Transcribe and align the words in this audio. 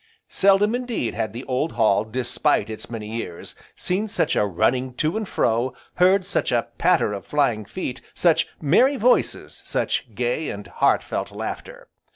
Seldom 0.29 0.73
indeed 0.73 1.13
had 1.13 1.31
the 1.31 1.43
old 1.43 1.73
hall 1.73 2.03
despite 2.05 2.71
its 2.71 2.89
many 2.89 3.07
years, 3.17 3.53
seen 3.75 4.07
such 4.07 4.35
a 4.35 4.43
running 4.47 4.95
to 4.95 5.15
and 5.15 5.29
fro, 5.29 5.75
heard 5.97 6.25
such 6.25 6.51
a 6.51 6.69
patter 6.79 7.13
of 7.13 7.23
flying 7.23 7.65
feet, 7.65 8.01
such 8.15 8.47
merry 8.59 8.95
voices, 8.97 9.61
such 9.63 10.07
gay, 10.15 10.49
and 10.49 10.65
heart 10.65 11.03
felt 11.03 11.31
laughter. 11.31 11.87